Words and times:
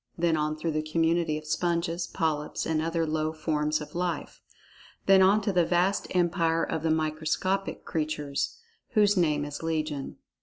Then 0.17 0.35
on 0.35 0.55
through 0.55 0.71
the 0.71 0.81
community 0.81 1.37
of 1.37 1.45
sponges, 1.45 2.07
polyps, 2.07 2.65
and 2.65 2.81
other 2.81 3.05
low 3.05 3.31
forms 3.31 3.81
of 3.81 3.93
life. 3.93 4.41
Then 5.05 5.21
on 5.21 5.41
to 5.41 5.53
the 5.53 5.63
vast 5.63 6.07
empire 6.15 6.63
of 6.63 6.81
the 6.81 6.89
microscopic 6.89 7.85
creatures, 7.85 8.57
whose 8.93 9.15
name 9.15 9.45
is 9.45 9.61
legion. 9.61 10.17